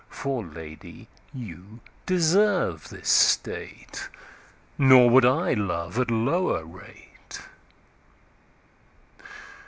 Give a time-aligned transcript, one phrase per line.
[0.09, 4.09] For Lady you deserve this State;
[4.75, 7.41] Nor would I love at lower rate.